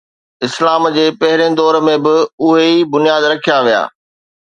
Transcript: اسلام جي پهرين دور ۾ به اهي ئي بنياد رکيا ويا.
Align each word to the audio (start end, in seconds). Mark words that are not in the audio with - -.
اسلام 0.47 0.83
جي 0.95 1.03
پهرين 1.19 1.53
دور 1.59 1.75
۾ 1.89 1.95
به 2.05 2.15
اهي 2.43 2.65
ئي 2.71 2.77
بنياد 2.91 3.23
رکيا 3.31 3.57
ويا. 3.65 3.83